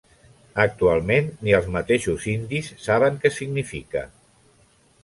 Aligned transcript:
Actualment 0.63 1.29
ni 1.47 1.53
els 1.57 1.69
mateixos 1.75 2.27
indis 2.35 2.73
saben 2.87 3.21
que 3.27 3.35
significa. 3.39 4.07